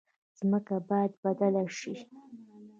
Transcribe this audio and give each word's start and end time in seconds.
ځمکه 0.39 0.75
باید 0.89 1.11
بدله 1.23 1.63
شي. 1.77 1.93